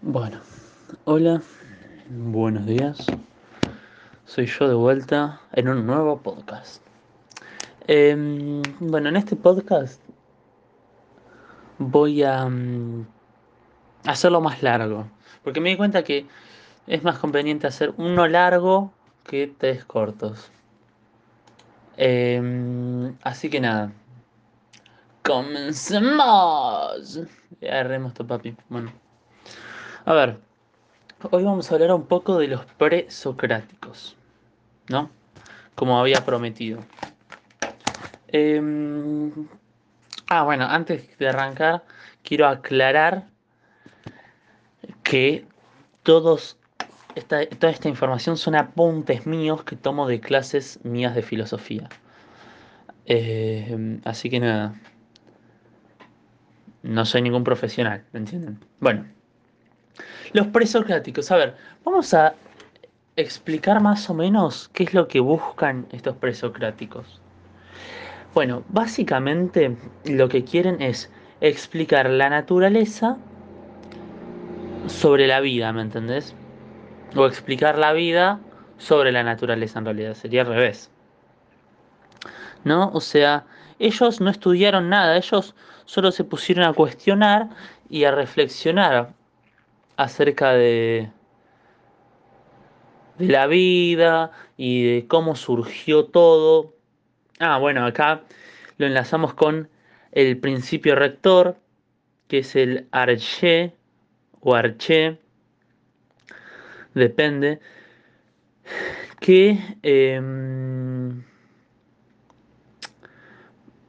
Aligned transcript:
Bueno, 0.00 0.40
hola, 1.06 1.42
buenos 2.08 2.64
días. 2.66 3.04
Soy 4.26 4.46
yo 4.46 4.68
de 4.68 4.74
vuelta 4.74 5.40
en 5.52 5.68
un 5.68 5.84
nuevo 5.86 6.18
podcast. 6.18 6.80
Em, 7.88 8.62
bueno, 8.78 9.08
en 9.08 9.16
este 9.16 9.34
podcast 9.34 10.00
voy 11.78 12.22
a 12.22 12.48
mm, 12.48 13.08
hacerlo 14.04 14.40
más 14.40 14.62
largo, 14.62 15.08
porque 15.42 15.60
me 15.60 15.70
di 15.70 15.76
cuenta 15.76 16.04
que 16.04 16.26
es 16.86 17.02
más 17.02 17.18
conveniente 17.18 17.66
hacer 17.66 17.92
uno 17.96 18.28
largo 18.28 18.92
que 19.24 19.52
tres 19.58 19.84
cortos. 19.84 20.52
Em, 21.96 23.16
así 23.24 23.50
que 23.50 23.60
nada, 23.60 23.90
comencemos. 25.24 26.20
Agarremos 27.60 28.14
tu 28.14 28.24
papi. 28.24 28.54
Bueno. 28.68 29.07
A 30.08 30.14
ver, 30.14 30.38
hoy 31.32 31.44
vamos 31.44 31.70
a 31.70 31.74
hablar 31.74 31.92
un 31.92 32.06
poco 32.06 32.38
de 32.38 32.48
los 32.48 32.64
presocráticos, 32.64 34.16
¿no? 34.88 35.10
Como 35.74 36.00
había 36.00 36.24
prometido. 36.24 36.82
Em, 38.28 39.30
ah, 40.30 40.44
bueno, 40.44 40.64
antes 40.64 41.18
de 41.18 41.28
arrancar, 41.28 41.84
quiero 42.22 42.48
aclarar 42.48 43.26
que 45.02 45.44
todos 46.02 46.56
toda 47.28 47.70
esta 47.70 47.90
información 47.90 48.38
son 48.38 48.54
apuntes 48.54 49.26
míos 49.26 49.62
que 49.64 49.76
tomo 49.76 50.08
de 50.08 50.20
clases 50.20 50.82
mías 50.84 51.14
de 51.14 51.20
filosofía. 51.20 51.90
Em, 53.04 54.00
así 54.06 54.30
que 54.30 54.40
nada. 54.40 54.74
No 56.82 57.04
soy 57.04 57.20
ningún 57.20 57.44
profesional, 57.44 58.06
¿me 58.12 58.20
entienden? 58.20 58.58
Bueno. 58.80 59.17
Los 60.32 60.46
presocráticos. 60.48 61.30
A 61.30 61.36
ver, 61.36 61.56
vamos 61.84 62.12
a 62.14 62.34
explicar 63.16 63.80
más 63.80 64.08
o 64.08 64.14
menos 64.14 64.68
qué 64.72 64.84
es 64.84 64.94
lo 64.94 65.08
que 65.08 65.20
buscan 65.20 65.86
estos 65.90 66.16
presocráticos. 66.16 67.20
Bueno, 68.34 68.62
básicamente 68.68 69.76
lo 70.04 70.28
que 70.28 70.44
quieren 70.44 70.80
es 70.80 71.10
explicar 71.40 72.08
la 72.08 72.30
naturaleza 72.30 73.16
sobre 74.86 75.26
la 75.26 75.40
vida, 75.40 75.72
¿me 75.72 75.82
entendés? 75.82 76.34
O 77.16 77.26
explicar 77.26 77.78
la 77.78 77.92
vida 77.92 78.38
sobre 78.76 79.12
la 79.12 79.24
naturaleza 79.24 79.80
en 79.80 79.84
realidad, 79.86 80.14
sería 80.14 80.42
al 80.42 80.48
revés. 80.48 80.90
¿No? 82.64 82.90
O 82.92 83.00
sea, 83.00 83.44
ellos 83.78 84.20
no 84.20 84.30
estudiaron 84.30 84.88
nada, 84.88 85.16
ellos 85.16 85.54
solo 85.84 86.12
se 86.12 86.24
pusieron 86.24 86.64
a 86.64 86.72
cuestionar 86.72 87.48
y 87.88 88.04
a 88.04 88.10
reflexionar 88.10 89.14
acerca 89.98 90.52
de, 90.52 91.10
de 93.18 93.26
la 93.26 93.46
vida 93.48 94.30
y 94.56 94.84
de 94.84 95.06
cómo 95.08 95.34
surgió 95.36 96.06
todo. 96.06 96.72
Ah, 97.40 97.58
bueno, 97.58 97.84
acá 97.84 98.22
lo 98.78 98.86
enlazamos 98.86 99.34
con 99.34 99.68
el 100.12 100.38
principio 100.38 100.94
rector, 100.94 101.56
que 102.28 102.38
es 102.38 102.54
el 102.54 102.86
arché 102.92 103.74
o 104.40 104.54
arché, 104.54 105.18
depende, 106.94 107.58
que 109.18 109.58
eh, 109.82 110.20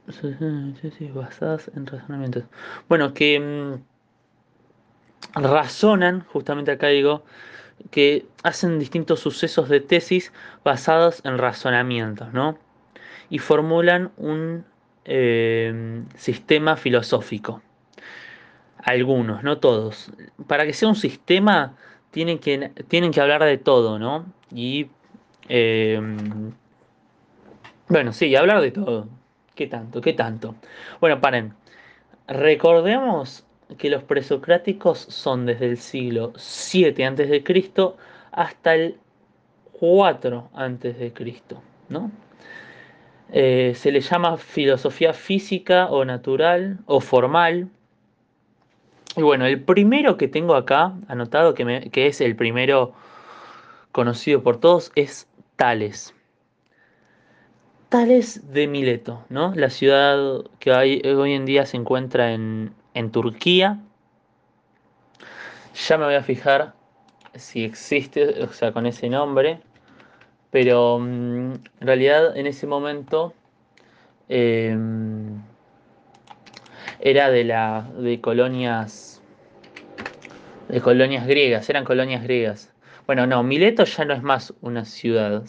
basadas 1.14 1.70
en 1.76 1.86
razonamientos. 1.86 2.44
Bueno, 2.88 3.14
que 3.14 3.36
em, 3.36 3.80
razonan, 5.34 6.24
justamente 6.32 6.72
acá 6.72 6.88
digo, 6.88 7.24
que 7.90 8.26
hacen 8.42 8.78
distintos 8.78 9.20
sucesos 9.20 9.68
de 9.68 9.80
tesis 9.80 10.32
basados 10.64 11.22
en 11.24 11.38
razonamientos, 11.38 12.32
¿no? 12.32 12.58
Y 13.30 13.38
formulan 13.38 14.10
un 14.16 14.64
eh, 15.04 16.02
sistema 16.16 16.76
filosófico. 16.76 17.62
Algunos, 18.82 19.42
no 19.42 19.58
todos. 19.58 20.10
Para 20.46 20.66
que 20.66 20.72
sea 20.72 20.88
un 20.88 20.96
sistema, 20.96 21.76
tienen 22.10 22.38
que, 22.38 22.70
tienen 22.88 23.12
que 23.12 23.20
hablar 23.20 23.44
de 23.44 23.58
todo, 23.58 23.98
¿no? 23.98 24.26
Y. 24.52 24.88
Eh, 25.48 26.00
bueno, 27.88 28.12
sí, 28.12 28.34
hablar 28.36 28.60
de 28.60 28.70
todo. 28.70 29.08
¿Qué 29.54 29.66
tanto? 29.66 30.00
¿Qué 30.00 30.12
tanto? 30.12 30.54
Bueno, 31.00 31.20
paren. 31.20 31.54
Recordemos 32.28 33.44
que 33.78 33.90
los 33.90 34.02
presocráticos 34.02 34.98
son 34.98 35.46
desde 35.46 35.66
el 35.66 35.76
siglo 35.76 36.32
7 36.36 37.04
a.C. 37.04 37.44
hasta 38.32 38.74
el 38.74 38.96
4 39.72 40.50
a.C., 40.54 41.12
¿no? 41.88 42.10
Eh, 43.32 43.72
se 43.76 43.92
le 43.92 44.00
llama 44.00 44.36
filosofía 44.36 45.12
física 45.12 45.86
o 45.86 46.04
natural 46.04 46.78
o 46.86 47.00
formal. 47.00 47.68
Y 49.16 49.22
bueno, 49.22 49.46
el 49.46 49.62
primero 49.62 50.16
que 50.16 50.28
tengo 50.28 50.54
acá 50.54 50.94
anotado, 51.08 51.54
que, 51.54 51.88
que 51.92 52.06
es 52.06 52.20
el 52.20 52.36
primero 52.36 52.92
conocido 53.92 54.42
por 54.42 54.58
todos, 54.58 54.90
es 54.96 55.28
Tales. 55.56 56.14
Tales 57.88 58.52
de 58.52 58.66
Mileto, 58.66 59.24
¿no? 59.28 59.52
La 59.54 59.70
ciudad 59.70 60.44
que 60.58 60.72
hoy 60.72 61.32
en 61.32 61.44
día 61.44 61.66
se 61.66 61.76
encuentra 61.76 62.32
en, 62.32 62.72
en 62.94 63.10
Turquía. 63.10 63.78
Ya 65.88 65.98
me 65.98 66.04
voy 66.04 66.14
a 66.14 66.22
fijar 66.22 66.74
si 67.34 67.64
existe, 67.64 68.42
o 68.42 68.52
sea, 68.52 68.72
con 68.72 68.86
ese 68.86 69.08
nombre. 69.08 69.60
Pero 70.50 70.98
mm, 70.98 71.52
en 71.80 71.86
realidad 71.86 72.36
en 72.36 72.46
ese 72.46 72.66
momento 72.66 73.34
em, 74.28 75.40
era 76.98 77.30
de 77.30 77.44
la 77.44 77.88
de 77.96 78.20
colonias 78.20 79.22
de 80.68 80.80
colonias 80.80 81.26
griegas, 81.26 81.68
eran 81.68 81.84
colonias 81.84 82.22
griegas. 82.22 82.72
Bueno, 83.06 83.26
no, 83.26 83.42
Mileto 83.42 83.84
ya 83.84 84.04
no 84.04 84.14
es 84.14 84.22
más 84.22 84.54
una 84.60 84.84
ciudad. 84.84 85.42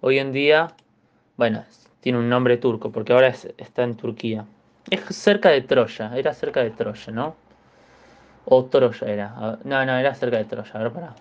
Hoy 0.00 0.18
en 0.18 0.32
día, 0.32 0.68
bueno, 1.36 1.64
tiene 2.00 2.18
un 2.18 2.28
nombre 2.28 2.56
turco 2.56 2.92
porque 2.92 3.12
ahora 3.12 3.34
está 3.56 3.82
en 3.82 3.96
Turquía. 3.96 4.46
Es 4.90 5.04
cerca 5.16 5.50
de 5.50 5.60
Troya, 5.60 6.16
era 6.16 6.32
cerca 6.32 6.60
de 6.60 6.70
Troya, 6.70 7.12
¿no? 7.12 7.36
O 8.46 8.64
Troya 8.64 9.06
era. 9.06 9.58
No, 9.64 9.84
no, 9.84 9.98
era 9.98 10.14
cerca 10.14 10.38
de 10.38 10.44
Troya. 10.46 10.72
A 10.72 10.78
ver, 10.78 10.92
para. 10.92 11.14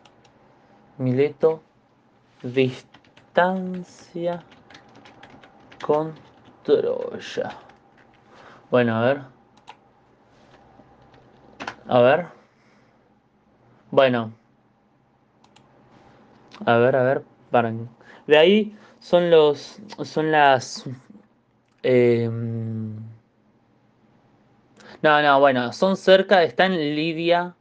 Mileto, 0.97 1.61
distancia 2.43 4.41
con 5.81 6.13
Troya. 6.63 7.49
Bueno, 8.71 8.95
a 8.95 9.01
ver. 9.01 9.21
A 11.87 12.01
ver. 12.01 12.27
Bueno. 13.91 14.31
A 16.65 16.77
ver, 16.77 16.95
a 16.95 17.03
ver. 17.03 17.23
Paren. 17.51 17.89
De 18.27 18.37
ahí 18.37 18.77
son 18.99 19.29
los. 19.29 19.79
Son 20.03 20.31
las. 20.31 20.85
Eh, 21.83 22.29
no, 25.01 25.21
no, 25.21 25.39
bueno, 25.39 25.73
son 25.73 25.95
cerca, 25.95 26.43
están 26.43 26.73
en 26.73 26.95
Lidia, 26.95 27.55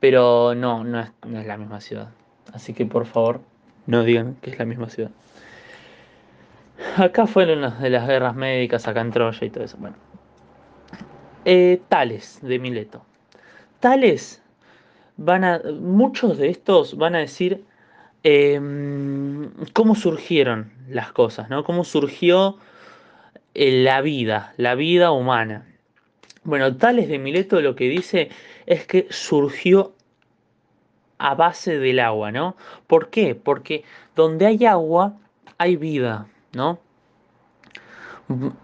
pero 0.00 0.54
no, 0.54 0.84
no 0.84 1.00
es, 1.00 1.10
la 1.46 1.56
misma 1.56 1.80
ciudad. 1.80 2.08
Así 2.52 2.72
que 2.72 2.86
por 2.86 3.06
favor, 3.06 3.40
no 3.86 4.02
digan 4.04 4.36
que 4.42 4.50
es 4.50 4.58
la 4.58 4.64
misma 4.64 4.88
ciudad. 4.88 5.10
Acá 6.96 7.26
fueron 7.26 7.60
las 7.60 7.80
de 7.80 7.90
las 7.90 8.06
guerras 8.06 8.34
médicas, 8.34 8.88
acá 8.88 9.00
en 9.00 9.12
Troya 9.12 9.46
y 9.46 9.50
todo 9.50 9.64
eso. 9.64 9.76
Bueno. 9.78 9.96
Eh, 11.44 11.80
tales 11.88 12.38
de 12.42 12.58
Mileto. 12.58 13.04
Tales 13.80 14.42
van 15.16 15.44
a. 15.44 15.60
Muchos 15.80 16.38
de 16.38 16.48
estos 16.48 16.96
van 16.96 17.14
a 17.14 17.18
decir 17.18 17.64
em, 18.22 19.50
cómo 19.72 19.94
surgieron 19.94 20.72
las 20.88 21.12
cosas, 21.12 21.50
¿no? 21.50 21.64
Cómo 21.64 21.84
surgió 21.84 22.58
eh, 23.54 23.82
la 23.82 24.00
vida, 24.00 24.54
la 24.56 24.74
vida 24.74 25.10
humana. 25.10 25.66
Bueno, 26.44 26.76
Tales 26.76 27.08
de 27.08 27.18
Mileto 27.18 27.60
lo 27.60 27.76
que 27.76 27.88
dice 27.88 28.30
es 28.66 28.86
que 28.86 29.06
surgió 29.10 29.94
a 31.18 31.34
base 31.34 31.78
del 31.78 32.00
agua, 32.00 32.32
¿no? 32.32 32.56
¿Por 32.88 33.10
qué? 33.10 33.36
Porque 33.36 33.84
donde 34.16 34.46
hay 34.46 34.64
agua 34.66 35.14
hay 35.58 35.76
vida, 35.76 36.26
¿no? 36.52 36.80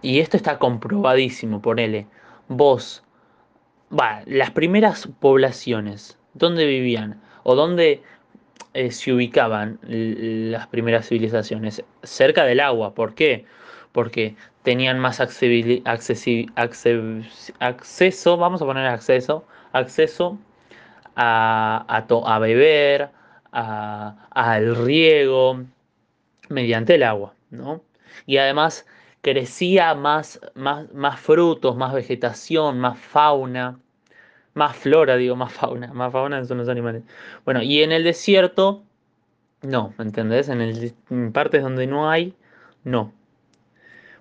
Y 0.03 0.19
esto 0.19 0.37
está 0.37 0.59
comprobadísimo, 0.59 1.63
ponele. 1.63 2.07
Vos, 2.49 3.05
las 4.27 4.51
primeras 4.51 5.09
poblaciones, 5.21 6.19
¿dónde 6.35 6.67
vivían? 6.67 7.21
¿O 7.45 7.55
dónde 7.55 8.03
eh, 8.75 8.91
se 8.91 9.13
ubicaban 9.13 9.79
las 9.83 10.67
primeras 10.69 11.07
civilizaciones? 11.09 11.85
Cerca 12.03 12.45
del 12.45 12.61
agua, 12.61 12.95
¿por 12.95 13.15
qué? 13.15 13.45
Porque 13.93 14.35
tenían 14.69 14.99
más 14.99 15.19
acceso, 15.19 15.57
vamos 18.37 18.61
a 18.61 18.67
poner 18.67 18.87
acceso, 18.87 19.47
acceso 19.73 20.39
a, 21.17 21.87
a, 21.89 22.39
beber, 22.39 23.09
al 23.51 24.77
riego, 24.85 25.65
mediante 26.51 26.97
el 26.97 27.03
agua, 27.03 27.33
¿no? 27.49 27.83
Y 28.27 28.37
además 28.37 28.87
crecía 29.23 29.95
más, 29.95 30.39
más, 30.55 30.93
más 30.93 31.19
frutos, 31.19 31.75
más 31.75 31.95
vegetación, 31.95 32.79
más 32.79 32.99
fauna, 32.99 33.81
más 34.53 34.77
flora, 34.77 35.17
digo, 35.17 35.35
más 35.35 35.55
fauna, 35.55 35.87
más 35.95 36.13
fauna 36.13 36.45
son 36.45 36.59
los 36.59 36.69
animales. 36.69 37.05
Bueno, 37.47 37.63
y 37.63 37.83
en 37.83 37.91
el 37.91 38.05
desierto, 38.05 38.83
no, 39.63 39.95
¿me 39.97 40.05
entendés? 40.05 40.51
En, 40.51 40.61
el, 40.61 40.93
en 41.09 41.33
partes 41.33 41.63
donde 41.63 41.87
no 41.87 42.11
hay, 42.11 42.35
no. 42.85 43.15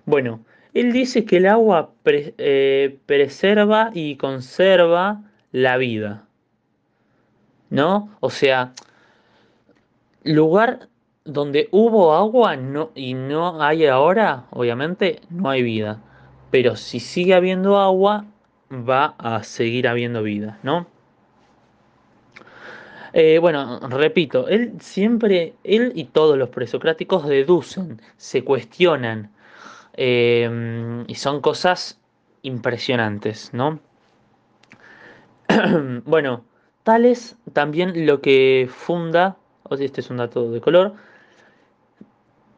Bueno, 0.08 0.40
él 0.72 0.94
dice 0.94 1.26
que 1.26 1.36
el 1.36 1.44
agua 1.44 1.90
eh, 2.06 2.98
preserva 3.04 3.90
y 3.92 4.16
conserva 4.16 5.20
la 5.52 5.76
vida. 5.76 6.24
¿No? 7.68 8.08
O 8.20 8.30
sea, 8.30 8.72
lugar 10.22 10.88
donde 11.26 11.68
hubo 11.72 12.14
agua 12.14 12.56
y 12.94 13.12
no 13.12 13.62
hay 13.62 13.84
ahora, 13.84 14.46
obviamente, 14.48 15.20
no 15.28 15.50
hay 15.50 15.62
vida. 15.62 16.00
Pero 16.50 16.76
si 16.76 17.00
sigue 17.00 17.34
habiendo 17.34 17.76
agua, 17.78 18.24
va 18.72 19.14
a 19.18 19.42
seguir 19.42 19.86
habiendo 19.86 20.22
vida, 20.22 20.58
¿no? 20.62 20.86
Eh, 23.12 23.38
bueno, 23.40 23.78
repito, 23.90 24.48
él 24.48 24.72
siempre, 24.80 25.52
él 25.64 25.92
y 25.94 26.04
todos 26.04 26.38
los 26.38 26.48
presocráticos 26.48 27.28
deducen, 27.28 28.00
se 28.16 28.42
cuestionan, 28.42 29.30
eh, 30.00 31.04
y 31.08 31.14
son 31.16 31.40
cosas 31.40 32.00
impresionantes, 32.42 33.52
¿no? 33.52 33.80
bueno, 36.04 36.44
Tales 36.84 37.36
también 37.52 38.06
lo 38.06 38.20
que 38.20 38.68
funda, 38.70 39.36
o 39.64 39.76
si 39.76 39.84
este 39.84 40.00
es 40.00 40.10
un 40.10 40.18
dato 40.18 40.52
de 40.52 40.60
color, 40.60 40.94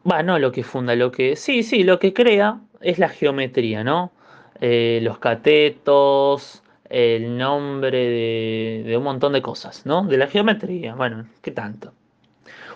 bueno, 0.03 0.33
no 0.33 0.39
lo 0.39 0.51
que 0.51 0.63
funda, 0.63 0.95
lo 0.95 1.11
que, 1.11 1.35
sí, 1.35 1.63
sí, 1.63 1.83
lo 1.83 1.97
que 1.97 2.13
crea 2.13 2.61
es 2.79 2.99
la 2.99 3.09
geometría, 3.09 3.83
¿no? 3.83 4.11
Eh, 4.59 4.99
los 5.01 5.17
catetos, 5.17 6.61
el 6.89 7.37
nombre 7.37 8.83
de, 8.85 8.97
un 8.97 9.03
montón 9.03 9.33
de 9.33 9.41
cosas, 9.41 9.85
¿no? 9.87 10.05
De 10.05 10.17
la 10.17 10.27
geometría, 10.27 10.93
bueno, 10.93 11.25
¿qué 11.41 11.49
tanto? 11.49 11.93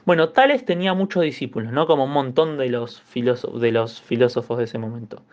Bueno, 0.05 0.29
Tales 0.29 0.65
tenía 0.65 0.93
muchos 0.93 1.23
discípulos, 1.23 1.73
¿no? 1.73 1.87
Como 1.87 2.03
un 2.03 2.11
montón 2.11 2.57
de 2.57 2.69
los, 2.69 3.01
filósofos, 3.01 3.59
de 3.59 3.71
los 3.71 4.01
filósofos 4.01 4.59
de 4.59 4.65
ese 4.65 4.77
momento. 4.77 5.23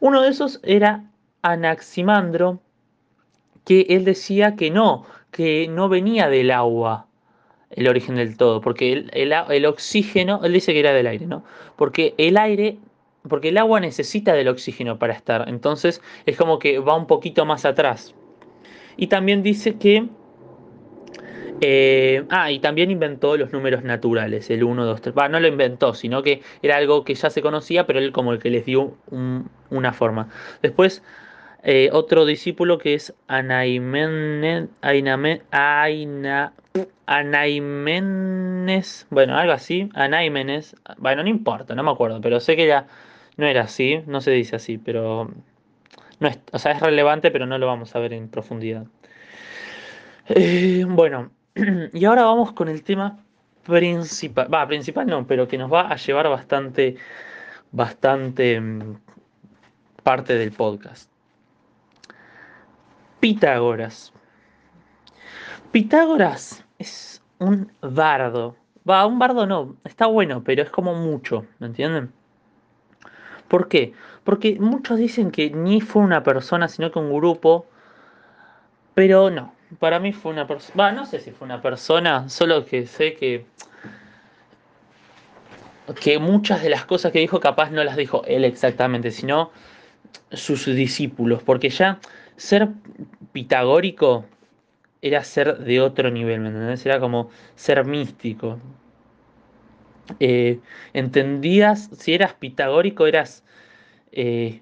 Uno 0.00 0.22
de 0.22 0.30
esos 0.30 0.60
era 0.64 1.04
Anaximandro, 1.42 2.60
que 3.64 3.86
él 3.88 4.04
decía 4.04 4.56
que 4.56 4.70
no, 4.70 5.06
que 5.30 5.68
no 5.68 5.88
venía 5.88 6.28
del 6.28 6.50
agua 6.50 7.06
el 7.70 7.88
origen 7.88 8.16
del 8.16 8.36
todo, 8.36 8.60
porque 8.60 8.92
el, 8.92 9.10
el, 9.12 9.66
oxígeno, 9.66 10.40
él 10.44 10.52
dice 10.52 10.72
que 10.72 10.80
era 10.80 10.92
del 10.92 11.06
aire, 11.06 11.26
¿no? 11.26 11.44
Porque 11.76 12.14
el 12.16 12.36
aire, 12.36 12.78
porque 13.28 13.48
el 13.48 13.58
agua 13.58 13.80
necesita 13.80 14.32
del 14.32 14.48
oxígeno 14.48 14.98
para 14.98 15.12
estar, 15.12 15.48
entonces 15.48 16.00
es 16.26 16.36
como 16.36 16.58
que 16.58 16.78
va 16.78 16.96
un 16.96 17.06
poquito 17.06 17.44
más 17.44 17.64
atrás. 17.64 18.14
Y 18.96 19.08
también 19.08 19.42
dice 19.42 19.76
que 19.76 20.08
eh, 21.60 22.24
ah, 22.30 22.50
y 22.50 22.58
también 22.60 22.90
inventó 22.90 23.36
los 23.36 23.52
números 23.52 23.82
naturales, 23.82 24.50
el 24.50 24.64
1, 24.64 24.84
2, 24.84 25.00
3. 25.00 25.14
no 25.30 25.40
lo 25.40 25.48
inventó, 25.48 25.94
sino 25.94 26.22
que 26.22 26.42
era 26.62 26.76
algo 26.76 27.04
que 27.04 27.14
ya 27.14 27.30
se 27.30 27.42
conocía, 27.42 27.86
pero 27.86 27.98
él 27.98 28.12
como 28.12 28.32
el 28.32 28.38
que 28.38 28.50
les 28.50 28.64
dio 28.66 28.96
una 29.70 29.92
forma. 29.92 30.28
Después, 30.62 31.02
eh, 31.62 31.90
otro 31.92 32.26
discípulo 32.26 32.78
que 32.78 32.94
es 32.94 33.14
Anaimenes, 33.28 34.68
bueno, 39.10 39.36
algo 39.36 39.52
así, 39.52 39.88
Anaimenes, 39.94 40.76
bueno, 40.98 41.22
no 41.22 41.28
importa, 41.28 41.74
no 41.74 41.82
me 41.82 41.90
acuerdo, 41.90 42.20
pero 42.20 42.40
sé 42.40 42.56
que 42.56 42.66
ya 42.66 42.86
no 43.36 43.46
era 43.46 43.62
así, 43.62 44.02
no 44.06 44.20
se 44.20 44.30
dice 44.30 44.56
así, 44.56 44.78
pero 44.78 45.30
no 46.20 46.28
es, 46.28 46.38
o 46.52 46.58
sea, 46.58 46.72
es 46.72 46.80
relevante, 46.80 47.30
pero 47.30 47.46
no 47.46 47.58
lo 47.58 47.66
vamos 47.66 47.94
a 47.94 47.98
ver 47.98 48.12
en 48.12 48.28
profundidad. 48.28 48.86
Eh, 50.28 50.84
bueno, 50.88 51.30
y 51.94 52.04
ahora 52.04 52.24
vamos 52.24 52.52
con 52.52 52.68
el 52.68 52.82
tema 52.82 53.18
principal. 53.64 54.52
Va, 54.52 54.66
principal 54.66 55.06
no, 55.06 55.26
pero 55.26 55.48
que 55.48 55.56
nos 55.56 55.72
va 55.72 55.88
a 55.88 55.96
llevar 55.96 56.28
bastante, 56.28 56.96
bastante 57.72 58.60
mm, 58.60 58.96
parte 60.02 60.34
del 60.34 60.52
podcast. 60.52 61.10
Pitágoras. 63.20 64.12
Pitágoras 65.72 66.64
es 66.78 67.22
un 67.38 67.72
bardo. 67.80 68.56
Va, 68.88 69.06
un 69.06 69.18
bardo 69.18 69.46
no, 69.46 69.76
está 69.84 70.06
bueno, 70.06 70.44
pero 70.44 70.62
es 70.62 70.70
como 70.70 70.94
mucho, 70.94 71.46
¿me 71.58 71.68
entienden? 71.68 72.12
¿Por 73.48 73.68
qué? 73.68 73.94
Porque 74.24 74.58
muchos 74.60 74.98
dicen 74.98 75.30
que 75.30 75.50
ni 75.50 75.80
fue 75.80 76.02
una 76.02 76.22
persona, 76.22 76.68
sino 76.68 76.92
que 76.92 76.98
un 76.98 77.12
grupo, 77.12 77.66
pero 78.94 79.30
no, 79.30 79.55
para 79.78 79.98
mí 79.98 80.12
fue 80.12 80.32
una 80.32 80.46
persona. 80.46 80.92
no 80.92 81.06
sé 81.06 81.20
si 81.20 81.30
fue 81.30 81.46
una 81.46 81.60
persona, 81.60 82.28
solo 82.28 82.64
que 82.64 82.86
sé 82.86 83.14
que. 83.14 83.46
que 86.00 86.18
muchas 86.18 86.62
de 86.62 86.70
las 86.70 86.84
cosas 86.84 87.12
que 87.12 87.18
dijo, 87.18 87.40
capaz 87.40 87.70
no 87.70 87.82
las 87.84 87.96
dijo 87.96 88.22
él 88.26 88.44
exactamente, 88.44 89.10
sino 89.10 89.50
sus 90.32 90.66
discípulos. 90.66 91.42
Porque 91.42 91.70
ya 91.70 91.98
ser 92.36 92.68
pitagórico 93.32 94.24
era 95.02 95.22
ser 95.24 95.58
de 95.58 95.80
otro 95.80 96.10
nivel, 96.10 96.40
¿me 96.40 96.48
entendés? 96.48 96.84
Era 96.86 97.00
como 97.00 97.30
ser 97.54 97.84
místico. 97.84 98.58
Eh, 100.20 100.60
entendías, 100.92 101.90
si 101.98 102.14
eras 102.14 102.34
pitagórico, 102.34 103.06
eras. 103.06 103.44
Eh, 104.12 104.60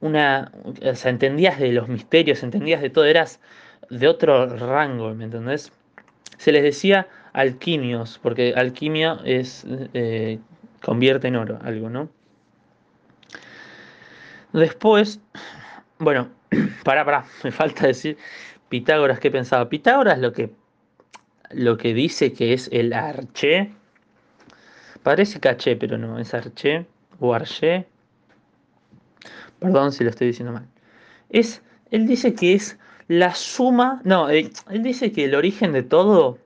una. 0.00 0.52
O 0.64 0.94
sea, 0.94 1.10
entendías 1.10 1.58
de 1.58 1.72
los 1.72 1.88
misterios, 1.88 2.42
entendías 2.42 2.82
de 2.82 2.90
todo, 2.90 3.06
eras 3.06 3.40
de 3.90 4.08
otro 4.08 4.46
rango, 4.46 5.14
¿me 5.14 5.24
entendés? 5.24 5.72
Se 6.36 6.52
les 6.52 6.62
decía 6.62 7.08
alquimios, 7.32 8.18
porque 8.22 8.54
alquimia 8.56 9.20
es 9.24 9.66
eh, 9.94 10.38
convierte 10.82 11.28
en 11.28 11.36
oro, 11.36 11.58
algo, 11.62 11.90
¿no? 11.90 12.08
Después, 14.52 15.20
bueno, 15.98 16.28
para, 16.84 17.04
para, 17.04 17.24
me 17.44 17.50
falta 17.50 17.86
decir 17.86 18.16
Pitágoras, 18.68 19.18
¿qué 19.18 19.30
pensaba? 19.30 19.68
Pitágoras 19.68 20.18
lo 20.18 20.32
que, 20.32 20.50
lo 21.50 21.76
que 21.76 21.94
dice 21.94 22.32
que 22.32 22.52
es 22.52 22.68
el 22.72 22.92
arché, 22.92 23.72
parece 25.02 25.40
caché, 25.40 25.76
pero 25.76 25.96
no, 25.96 26.18
es 26.18 26.34
arché 26.34 26.86
o 27.18 27.34
arché, 27.34 27.86
perdón 29.58 29.92
si 29.92 30.04
lo 30.04 30.10
estoy 30.10 30.28
diciendo 30.28 30.52
mal, 30.52 30.66
es, 31.30 31.62
él 31.90 32.06
dice 32.06 32.34
que 32.34 32.54
es 32.54 32.78
la 33.08 33.34
suma, 33.34 34.02
no, 34.04 34.28
eh, 34.28 34.50
él 34.70 34.82
dice 34.82 35.12
que 35.12 35.24
el 35.24 35.34
origen 35.34 35.72
de 35.72 35.82
todo 35.82 36.38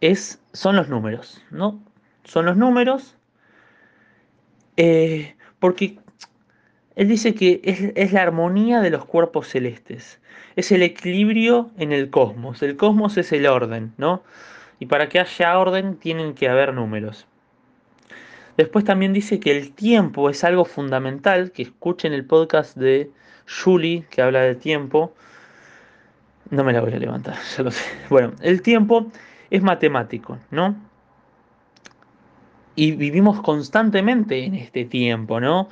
es, 0.00 0.40
son 0.52 0.76
los 0.76 0.88
números, 0.88 1.42
¿no? 1.50 1.82
Son 2.24 2.46
los 2.46 2.56
números, 2.56 3.16
eh, 4.76 5.34
porque 5.58 5.98
él 6.94 7.08
dice 7.08 7.34
que 7.34 7.60
es, 7.64 8.12
la 8.12 8.22
armonía 8.22 8.80
de 8.80 8.90
los 8.90 9.04
cuerpos 9.04 9.48
celestes, 9.48 10.20
es 10.54 10.70
el 10.70 10.82
equilibrio 10.82 11.72
en 11.76 11.90
el 11.92 12.08
cosmos, 12.10 12.62
el 12.62 12.76
cosmos 12.76 13.16
es 13.16 13.32
el 13.32 13.46
orden, 13.46 13.92
¿no? 13.98 14.22
Y 14.78 14.86
para 14.86 15.08
que 15.08 15.18
haya 15.18 15.58
orden 15.58 15.96
tienen 15.96 16.34
que 16.34 16.48
haber 16.48 16.72
números. 16.72 17.26
Después 18.56 18.84
también 18.84 19.12
dice 19.12 19.40
que 19.40 19.56
el 19.56 19.72
tiempo 19.72 20.30
es 20.30 20.44
algo 20.44 20.64
fundamental, 20.64 21.50
que 21.50 21.62
escuchen 21.62 22.12
el 22.12 22.26
podcast 22.26 22.76
de 22.76 23.10
Julie, 23.48 24.04
que 24.10 24.22
habla 24.22 24.42
del 24.42 24.58
tiempo, 24.58 25.14
no 26.50 26.64
me 26.64 26.72
la 26.72 26.80
voy 26.80 26.92
a 26.92 26.98
levantar, 26.98 27.36
ya 27.56 27.62
lo 27.62 27.70
sé. 27.70 27.84
Bueno, 28.08 28.32
el 28.40 28.62
tiempo 28.62 29.06
es 29.50 29.62
matemático, 29.62 30.38
¿no? 30.50 30.76
Y 32.74 32.92
vivimos 32.92 33.40
constantemente 33.42 34.44
en 34.44 34.54
este 34.54 34.84
tiempo, 34.84 35.40
¿no? 35.40 35.68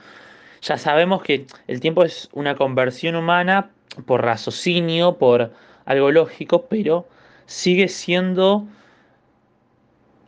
Ya 0.62 0.76
sabemos 0.76 1.22
que 1.22 1.46
el 1.66 1.80
tiempo 1.80 2.04
es 2.04 2.28
una 2.32 2.54
conversión 2.54 3.16
humana 3.16 3.70
por 4.04 4.22
raciocinio, 4.22 5.16
por 5.16 5.52
algo 5.86 6.10
lógico, 6.10 6.66
pero 6.66 7.08
sigue 7.46 7.88
siendo 7.88 8.66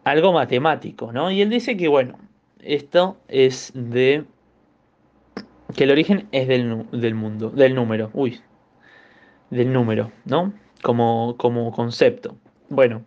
algo 0.04 0.32
matemático, 0.32 1.12
¿no? 1.12 1.30
Y 1.30 1.42
él 1.42 1.50
dice 1.50 1.76
que, 1.76 1.88
bueno, 1.88 2.18
esto 2.60 3.18
es 3.28 3.72
de... 3.74 4.24
que 5.76 5.84
el 5.84 5.90
origen 5.90 6.28
es 6.32 6.48
del, 6.48 6.86
del 6.90 7.14
mundo, 7.14 7.50
del 7.50 7.74
número. 7.74 8.10
Uy, 8.14 8.40
del 9.52 9.72
número, 9.72 10.10
¿no? 10.24 10.52
Como, 10.82 11.36
como 11.36 11.70
concepto. 11.72 12.36
Bueno. 12.70 13.04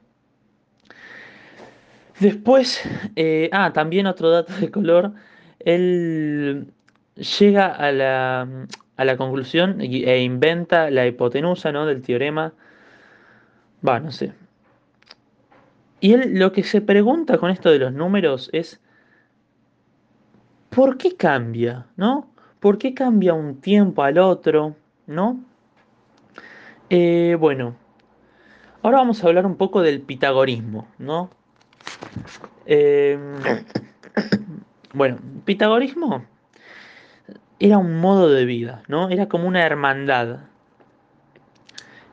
Después, 2.19 2.81
eh, 3.15 3.49
ah, 3.51 3.73
también 3.73 4.05
otro 4.05 4.29
dato 4.29 4.53
de 4.53 4.69
color, 4.71 5.13
él 5.59 6.71
llega 7.15 7.67
a 7.67 7.91
la, 7.91 8.47
a 8.95 9.05
la 9.05 9.17
conclusión 9.17 9.81
e 9.81 10.21
inventa 10.21 10.91
la 10.91 11.07
hipotenusa 11.07 11.71
¿no? 11.71 11.85
del 11.85 12.01
teorema 12.01 12.53
Va, 13.85 13.99
no 13.99 14.11
sé. 14.11 14.33
Y 15.99 16.13
él 16.13 16.39
lo 16.39 16.51
que 16.51 16.63
se 16.63 16.81
pregunta 16.81 17.37
con 17.37 17.49
esto 17.49 17.69
de 17.71 17.79
los 17.79 17.93
números 17.93 18.49
es, 18.53 18.79
¿por 20.69 20.97
qué 20.97 21.15
cambia? 21.15 21.87
¿No? 21.97 22.31
¿Por 22.59 22.77
qué 22.77 22.93
cambia 22.93 23.33
un 23.33 23.61
tiempo 23.61 24.03
al 24.03 24.17
otro? 24.17 24.75
¿No? 25.07 25.43
Eh, 26.89 27.35
bueno, 27.39 27.75
ahora 28.83 28.97
vamos 28.97 29.23
a 29.23 29.27
hablar 29.27 29.45
un 29.45 29.55
poco 29.55 29.81
del 29.81 30.01
pitagorismo, 30.01 30.87
¿no? 30.99 31.29
Eh, 32.65 33.17
bueno, 34.93 35.17
pitagorismo 35.45 36.25
era 37.59 37.77
un 37.77 37.99
modo 37.99 38.29
de 38.29 38.45
vida, 38.45 38.83
¿no? 38.87 39.09
Era 39.09 39.27
como 39.27 39.47
una 39.47 39.65
hermandad. 39.65 40.39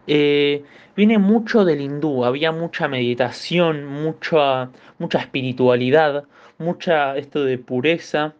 Eh, 0.06 0.64
viene 0.96 1.18
mucho 1.18 1.64
del 1.64 1.80
hindú, 1.80 2.24
había 2.24 2.52
mucha 2.52 2.88
meditación, 2.88 3.86
mucha, 3.86 4.70
mucha 4.98 5.18
espiritualidad, 5.18 6.24
mucha 6.58 7.16
esto 7.16 7.44
de 7.44 7.58
pureza, 7.58 8.34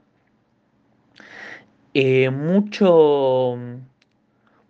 eh, 1.94 2.30
mucho, 2.30 3.58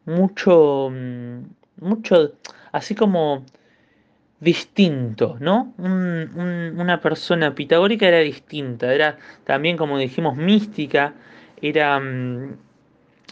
mucho, 0.04 0.90
mucho, 1.76 2.32
así 2.73 2.94
como 2.94 3.44
distinto, 4.40 5.37
¿no? 5.38 5.73
una 5.78 7.00
persona 7.00 7.54
pitagórica 7.54 8.09
era 8.09 8.18
distinta, 8.18 8.92
era 8.92 9.16
también, 9.44 9.76
como 9.76 9.99
dijimos, 9.99 10.37
mística, 10.37 11.14
era, 11.61 12.00
mm, 12.00 12.56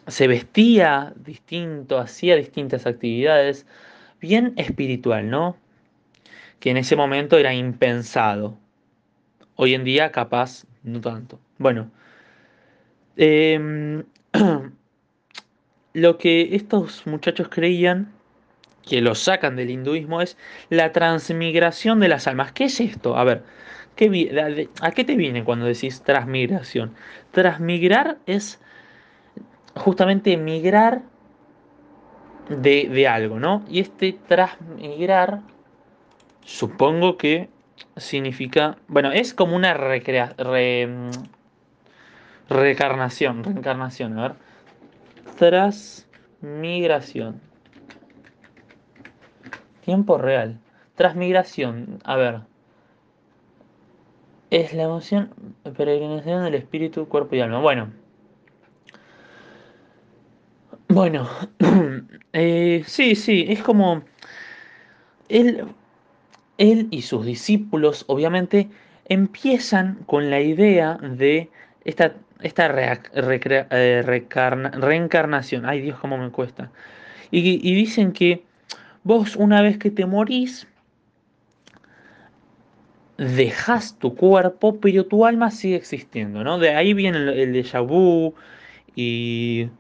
se 0.06 0.28
vestía 0.28 1.12
distinto, 1.16 1.98
hacía 1.98 2.36
distintas 2.36 2.86
actividades, 2.86 3.66
bien 4.20 4.52
espiritual, 4.56 5.28
¿no? 5.30 5.56
Que 6.60 6.70
en 6.70 6.76
ese 6.76 6.96
momento 6.96 7.38
era 7.38 7.54
impensado. 7.54 8.56
Hoy 9.56 9.74
en 9.74 9.84
día 9.84 10.12
capaz 10.12 10.64
no 10.84 11.00
tanto. 11.00 11.40
Bueno, 11.58 11.90
em, 13.16 14.04
lo 15.92 16.18
que 16.18 16.54
estos 16.54 17.06
muchachos 17.06 17.48
creían, 17.48 18.12
que 18.88 19.00
lo 19.00 19.14
sacan 19.14 19.56
del 19.56 19.70
hinduismo, 19.70 20.20
es 20.22 20.36
la 20.68 20.92
transmigración 20.92 22.00
de 22.00 22.08
las 22.08 22.26
almas. 22.26 22.52
¿Qué 22.52 22.64
es 22.64 22.80
esto? 22.80 23.16
A 23.16 23.24
ver, 23.24 23.42
¿qué, 23.96 24.68
¿a 24.80 24.90
qué 24.92 25.04
te 25.04 25.16
viene 25.16 25.44
cuando 25.44 25.66
decís 25.66 26.02
transmigración? 26.02 26.94
Transmigrar 27.32 28.18
es 28.26 28.60
justamente 29.74 30.36
migrar 30.36 31.02
de, 32.48 33.06
algo, 33.08 33.38
¿no? 33.38 33.64
Y 33.68 33.80
este 33.80 34.16
transmigrar, 34.26 35.40
supongo 36.44 37.16
que 37.16 37.48
significa, 37.96 38.76
bueno, 38.88 39.12
es 39.12 39.34
como 39.34 39.54
una 39.54 39.74
recrea, 39.74 40.34
recarnación, 42.48 43.44
reencarnación, 43.44 44.18
a 44.18 44.22
ver. 44.22 44.49
Transmigración. 45.40 47.40
Tiempo 49.82 50.18
real. 50.18 50.60
Transmigración, 50.96 51.98
a 52.04 52.16
ver. 52.16 52.40
Es 54.50 54.74
la 54.74 54.82
emoción, 54.82 55.32
peregrinación 55.74 56.44
del 56.44 56.56
espíritu, 56.56 57.08
cuerpo 57.08 57.36
y 57.36 57.40
alma. 57.40 57.58
Bueno, 57.58 57.90
bueno, 60.88 61.26
eh, 62.34 62.82
sí, 62.84 63.14
sí, 63.14 63.46
es 63.48 63.62
como 63.62 64.02
él, 65.30 65.64
él 66.58 66.88
y 66.90 67.00
sus 67.00 67.24
discípulos 67.24 68.04
obviamente 68.08 68.68
empiezan 69.06 70.04
con 70.04 70.28
la 70.28 70.42
idea 70.42 70.98
de 71.00 71.48
esta, 71.86 72.12
esta 72.42 72.66
eh, 72.66 74.02
reencarnación. 74.02 75.66
Ay 75.66 75.80
Dios, 75.80 75.98
cómo 75.98 76.18
me 76.18 76.30
cuesta. 76.30 76.70
Y, 77.30 77.74
dicen 77.74 78.12
que 78.12 78.44
vos 79.04 79.36
una 79.36 79.62
vez 79.62 79.78
que 79.78 79.90
te 79.90 80.04
morís, 80.04 80.66
dejas 83.16 83.98
tu 83.98 84.16
cuerpo, 84.16 84.80
pero 84.80 85.06
tu 85.06 85.26
alma 85.26 85.50
sigue 85.50 85.76
existiendo, 85.76 86.42
¿no? 86.42 86.58
De 86.58 86.74
ahí 86.74 86.94
viene 86.94 87.18
el, 87.18 87.28
el 87.28 87.52
déjà 87.52 87.86
vu 87.86 88.34
y 88.96 89.70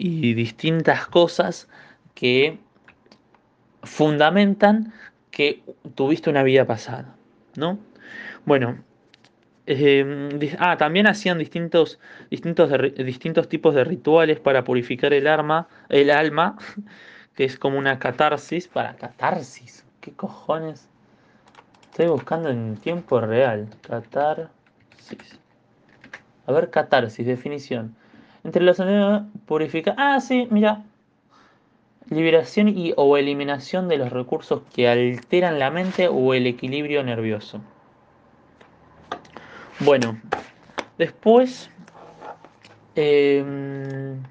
y 0.00 0.32
distintas 0.32 1.06
cosas 1.08 1.68
que 2.14 2.58
fundamentan 3.82 4.94
que 5.30 5.62
tuviste 5.94 6.30
una 6.30 6.42
vida 6.42 6.66
pasada, 6.66 7.14
¿no? 7.54 7.78
Bueno, 8.46 8.78
em, 9.70 10.28
ah, 10.58 10.76
también 10.76 11.06
hacían 11.06 11.38
distintos, 11.38 12.00
distintos, 12.30 13.48
tipos 13.48 13.74
de 13.74 13.84
rituales 13.84 14.40
para 14.40 14.64
purificar 14.64 15.12
el, 15.12 15.26
arma, 15.26 15.68
el 15.88 16.10
alma, 16.10 16.58
que 17.36 17.44
es 17.44 17.58
como 17.58 17.78
una 17.78 17.98
catarsis, 17.98 18.66
para 18.66 18.96
catarsis, 18.96 19.84
¿qué 20.00 20.12
cojones? 20.12 20.88
Estoy 21.90 22.08
buscando 22.08 22.50
en 22.50 22.76
tiempo 22.76 23.20
real, 23.20 23.68
catarsis. 23.82 24.50
A 26.46 26.52
ver, 26.52 26.70
catarsis, 26.70 27.26
definición. 27.26 27.94
Entre 28.42 28.62
los 28.62 28.82
purifica. 29.46 29.94
Ah, 29.96 30.20
sí, 30.20 30.48
mira. 30.50 30.82
Liberación 32.08 32.68
y 32.68 32.92
o 32.96 33.16
eliminación 33.16 33.86
de 33.86 33.98
los 33.98 34.10
recursos 34.10 34.62
que 34.74 34.88
alteran 34.88 35.60
la 35.60 35.70
mente 35.70 36.08
o 36.08 36.34
el 36.34 36.46
equilibrio 36.46 37.04
nervioso. 37.04 37.60
Bueno, 39.82 40.20
después 40.98 41.70
em, 42.96 44.22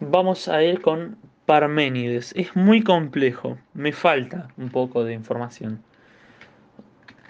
vamos 0.00 0.48
a 0.48 0.62
ir 0.62 0.80
con 0.80 1.18
Parménides. 1.44 2.32
Es 2.34 2.56
muy 2.56 2.82
complejo, 2.82 3.58
me 3.74 3.92
falta 3.92 4.48
un 4.56 4.70
poco 4.70 5.04
de 5.04 5.12
información. 5.12 5.82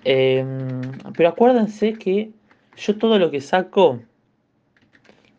Em, 0.05 0.81
pero 1.17 1.31
acuérdense 1.31 1.95
que 1.95 2.31
yo 2.77 2.97
todo 2.99 3.19
lo 3.19 3.33
que 3.33 3.41
saco 3.41 4.01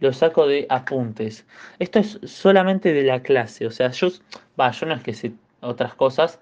lo 0.02 0.12
saco 0.12 0.48
de 0.48 0.66
apuntes. 0.70 1.46
Esto 1.80 2.00
es 2.00 2.20
solamente 2.26 2.92
de 2.92 3.04
la 3.04 3.22
clase, 3.22 3.66
o 3.66 3.72
sea, 3.72 3.92
yo, 3.92 4.10
yo 4.10 4.86
no 4.86 4.96
es 4.96 5.02
que 5.02 5.14
sé 5.14 5.32
otras 5.62 5.94
cosas, 5.94 6.40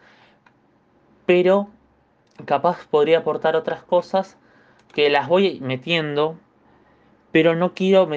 pero 1.28 1.70
capaz 2.46 2.88
podría 2.88 3.20
aportar 3.20 3.56
otras 3.56 3.84
cosas 3.84 4.38
que 4.94 5.10
las 5.10 5.28
voy 5.28 5.60
metiendo, 5.62 6.40
pero 7.32 7.56
no 7.56 7.74
quiero 7.74 8.10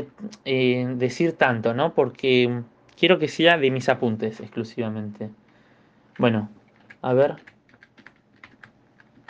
eh, 0.45 0.95
decir 0.97 1.37
tanto, 1.37 1.75
¿no? 1.75 1.95
Porque 1.95 2.63
quiero 2.97 3.19
que 3.19 3.29
sea 3.29 3.59
de 3.59 3.71
mis 3.71 3.89
apuntes 3.89 4.41
exclusivamente. 4.41 5.31
Bueno, 6.19 6.51
a 7.03 7.13
ver. 7.13 7.37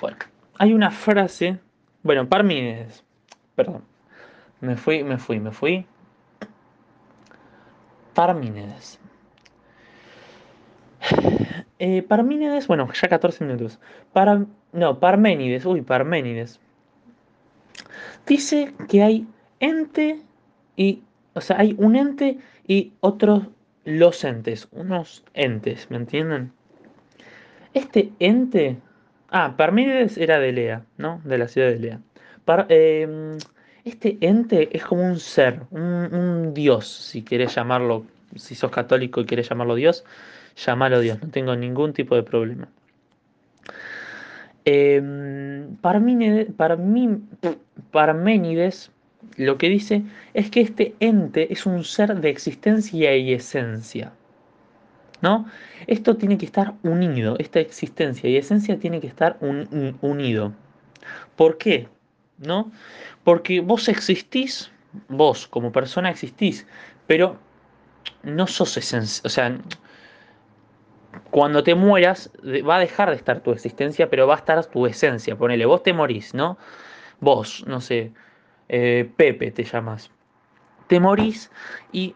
Bueno, 0.00 0.16
hay 0.58 0.72
una 0.72 0.90
frase, 0.90 1.58
bueno, 2.02 2.28
Parmínides, 2.28 3.04
perdón, 3.54 3.84
me 4.60 4.76
fui, 4.76 5.04
me 5.04 5.18
fui, 5.18 5.40
me 5.40 5.52
fui. 5.52 5.86
Parmínides. 8.14 9.00
Eh, 11.82 12.02
Parmínides, 12.02 12.66
bueno, 12.66 12.92
ya 12.92 13.08
14 13.08 13.42
minutos. 13.42 13.80
Para, 14.12 14.44
no, 14.72 15.00
Parménides, 15.00 15.64
uy, 15.64 15.80
Parménides. 15.80 16.60
Dice 18.26 18.72
que 18.88 19.02
hay 19.02 19.26
ente 19.60 20.20
y, 20.76 21.02
o 21.34 21.40
sea, 21.40 21.58
hay 21.58 21.74
un 21.78 21.96
ente 21.96 22.38
y 22.66 22.92
otros 23.00 23.44
los 23.84 24.24
entes, 24.24 24.68
unos 24.72 25.24
entes, 25.34 25.90
¿me 25.90 25.96
entienden? 25.96 26.52
Este 27.74 28.10
ente, 28.18 28.78
ah, 29.30 29.54
Parménides 29.56 30.18
era 30.18 30.38
de 30.38 30.52
Lea, 30.52 30.84
¿no? 30.98 31.20
De 31.24 31.38
la 31.38 31.48
ciudad 31.48 31.68
de 31.68 31.78
Lea. 31.78 32.00
Em, 32.68 33.38
este 33.84 34.18
ente 34.20 34.68
es 34.76 34.84
como 34.84 35.02
un 35.06 35.18
ser, 35.20 35.62
un, 35.70 36.52
dios, 36.52 36.88
si 36.88 37.22
querés 37.22 37.54
llamarlo, 37.54 38.04
si 38.34 38.54
sos 38.54 38.70
católico 38.70 39.20
y 39.20 39.26
querés 39.26 39.48
llamarlo 39.48 39.74
dios, 39.74 40.04
llamalo 40.56 41.00
dios, 41.00 41.22
no 41.22 41.28
tengo 41.28 41.54
ningún 41.56 41.92
tipo 41.92 42.16
de 42.16 42.22
problema. 42.22 42.68
Eh, 44.64 45.66
Parménides 45.80 46.48
lo 49.36 49.58
que 49.58 49.68
dice 49.68 50.02
es 50.34 50.50
que 50.50 50.60
este 50.60 50.94
ente 51.00 51.52
es 51.52 51.66
un 51.66 51.84
ser 51.84 52.20
de 52.20 52.30
existencia 52.30 53.16
y 53.16 53.32
esencia. 53.32 54.12
¿No? 55.22 55.46
Esto 55.86 56.16
tiene 56.16 56.38
que 56.38 56.46
estar 56.46 56.74
unido, 56.82 57.36
esta 57.38 57.60
existencia 57.60 58.30
y 58.30 58.36
esencia 58.36 58.78
tiene 58.78 59.00
que 59.00 59.06
estar 59.06 59.38
unido. 60.00 60.54
¿Por 61.36 61.58
qué? 61.58 61.88
¿No? 62.38 62.72
Porque 63.22 63.60
vos 63.60 63.88
existís, 63.88 64.70
vos 65.08 65.46
como 65.46 65.72
persona 65.72 66.10
existís, 66.10 66.66
pero 67.06 67.36
no 68.22 68.46
sos 68.46 68.78
esencia. 68.78 69.22
O 69.26 69.28
sea, 69.28 69.58
cuando 71.30 71.62
te 71.62 71.74
mueras, 71.74 72.30
va 72.68 72.76
a 72.76 72.80
dejar 72.80 73.10
de 73.10 73.16
estar 73.16 73.40
tu 73.40 73.52
existencia, 73.52 74.10
pero 74.10 74.26
va 74.26 74.34
a 74.34 74.38
estar 74.38 74.64
tu 74.66 74.86
esencia. 74.86 75.36
Ponele, 75.36 75.64
vos 75.66 75.82
te 75.82 75.92
morís, 75.92 76.34
¿no? 76.34 76.58
Vos, 77.20 77.64
no 77.66 77.80
sé, 77.80 78.12
eh, 78.68 79.08
Pepe 79.16 79.50
te 79.50 79.64
llamas. 79.64 80.10
Te 80.88 80.98
morís 80.98 81.50
y 81.92 82.14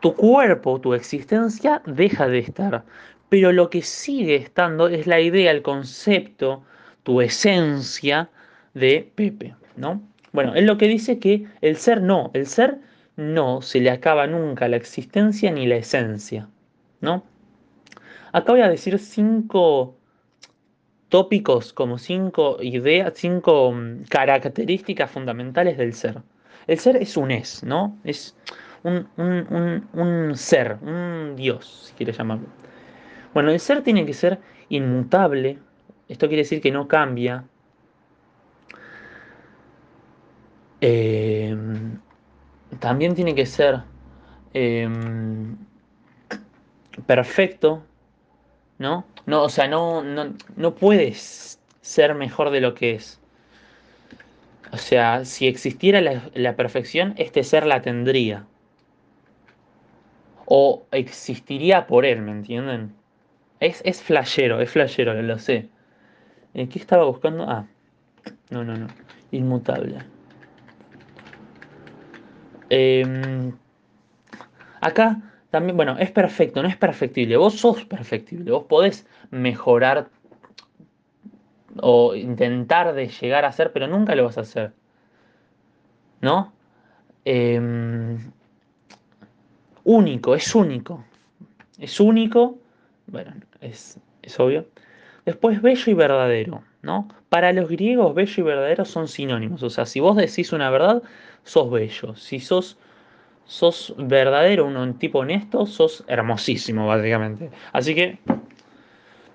tu 0.00 0.14
cuerpo, 0.14 0.80
tu 0.80 0.94
existencia 0.94 1.80
deja 1.86 2.28
de 2.28 2.40
estar. 2.40 2.84
Pero 3.28 3.52
lo 3.52 3.70
que 3.70 3.82
sigue 3.82 4.36
estando 4.36 4.88
es 4.88 5.06
la 5.06 5.20
idea, 5.20 5.50
el 5.50 5.62
concepto, 5.62 6.62
tu 7.02 7.20
esencia 7.20 8.28
de 8.74 9.10
Pepe, 9.14 9.54
¿no? 9.76 10.02
Bueno, 10.32 10.54
es 10.54 10.64
lo 10.64 10.76
que 10.76 10.88
dice 10.88 11.18
que 11.18 11.46
el 11.60 11.76
ser 11.76 12.02
no, 12.02 12.30
el 12.34 12.46
ser 12.46 12.78
no 13.16 13.62
se 13.62 13.80
le 13.80 13.90
acaba 13.90 14.26
nunca 14.26 14.68
la 14.68 14.76
existencia 14.76 15.50
ni 15.50 15.66
la 15.66 15.76
esencia, 15.76 16.48
¿no? 17.00 17.24
Acá 18.32 18.52
voy 18.52 18.62
a 18.62 18.68
decir 18.68 18.98
cinco 18.98 19.96
tópicos, 21.08 21.72
como 21.72 21.98
cinco 21.98 22.56
ideas, 22.62 23.12
cinco 23.14 23.72
mm, 23.72 24.04
características 24.08 25.10
fundamentales 25.10 25.76
del 25.76 25.92
ser. 25.92 26.22
El 26.66 26.78
ser 26.78 26.96
es 26.96 27.16
un 27.16 27.30
es, 27.30 27.62
¿no? 27.62 27.98
Es 28.04 28.34
un, 28.82 29.06
un 29.16 30.36
ser, 30.36 30.78
un 30.82 31.34
Dios, 31.36 31.88
si 31.88 31.94
quieres 31.94 32.16
llamarlo. 32.16 32.46
Bueno, 33.34 33.50
el 33.50 33.60
ser 33.60 33.82
tiene 33.82 34.06
que 34.06 34.14
ser 34.14 34.38
inmutable. 34.68 35.58
Esto 36.08 36.28
quiere 36.28 36.42
decir 36.42 36.60
que 36.60 36.70
no 36.70 36.88
cambia. 36.88 37.44
Eh, 40.80 41.56
también 42.80 43.14
tiene 43.14 43.34
que 43.34 43.46
ser 43.46 43.82
eh, 44.52 44.88
perfecto, 47.06 47.82
¿no? 48.82 49.06
No, 49.24 49.44
o 49.44 49.48
sea, 49.48 49.68
no, 49.68 50.02
no, 50.02 50.74
puedes 50.74 51.58
ser 51.80 52.14
mejor 52.14 52.50
de 52.50 52.60
lo 52.60 52.74
que 52.74 52.96
es. 52.96 53.20
O 54.72 54.76
sea, 54.76 55.24
si 55.24 55.46
existiera 55.46 56.00
la, 56.00 56.56
perfección, 56.56 57.14
este 57.16 57.44
ser 57.44 57.64
la 57.64 57.80
tendría. 57.80 58.44
O 60.44 60.84
existiría 60.90 61.86
por 61.86 62.04
él, 62.04 62.20
¿me 62.20 62.32
entienden? 62.32 62.94
Es, 63.60 63.80
es 63.84 64.02
flashero, 64.02 64.60
es 64.60 64.70
flashero, 64.70 65.14
lo 65.22 65.38
sé. 65.38 65.68
Eh, 66.54 66.68
¿Qué 66.68 66.78
estaba 66.78 67.04
buscando? 67.04 67.44
Ah, 67.48 67.66
no, 68.50 68.64
no, 68.64 68.74
no. 68.76 68.88
Inmutable. 69.30 69.98
Em, 72.68 73.52
acá 74.80 75.31
también, 75.52 75.76
bueno, 75.76 75.98
es 75.98 76.10
perfecto, 76.10 76.62
no 76.62 76.68
es 76.68 76.76
perfectible. 76.76 77.36
Vos 77.36 77.60
sos 77.60 77.84
perfectible, 77.84 78.50
vos 78.50 78.64
podés 78.64 79.06
mejorar 79.30 80.08
o 81.80 82.14
intentar 82.14 82.94
de 82.94 83.08
llegar 83.08 83.44
a 83.44 83.52
ser, 83.52 83.70
pero 83.70 83.86
nunca 83.86 84.14
lo 84.14 84.24
vas 84.24 84.38
a 84.38 84.40
hacer. 84.40 84.72
¿No? 86.22 86.54
Em, 87.26 88.32
único, 89.84 90.34
es 90.34 90.54
único. 90.54 91.04
Es 91.78 92.00
único. 92.00 92.58
Bueno, 93.06 93.34
es, 93.60 94.00
es 94.22 94.40
obvio. 94.40 94.66
Después, 95.26 95.60
bello 95.60 95.92
y 95.92 95.94
verdadero. 95.94 96.62
¿no? 96.80 97.08
Para 97.28 97.52
los 97.52 97.68
griegos, 97.68 98.14
bello 98.14 98.34
y 98.38 98.42
verdadero 98.42 98.86
son 98.86 99.06
sinónimos. 99.06 99.62
O 99.62 99.68
sea, 99.68 99.84
si 99.84 100.00
vos 100.00 100.16
decís 100.16 100.52
una 100.54 100.70
verdad, 100.70 101.02
sos 101.44 101.70
bello. 101.70 102.16
Si 102.16 102.40
sos 102.40 102.78
sos 103.44 103.94
verdadero, 103.98 104.66
un 104.66 104.98
tipo 104.98 105.20
honesto, 105.20 105.66
sos 105.66 106.04
hermosísimo, 106.06 106.86
básicamente. 106.86 107.50
Así 107.72 107.94
que, 107.94 108.18